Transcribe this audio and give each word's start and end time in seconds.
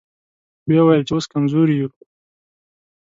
ويې 0.67 0.81
ويل 0.85 1.01
چې 1.07 1.13
اوس 1.13 1.25
کمزوري 1.33 1.75
يو. 1.81 1.89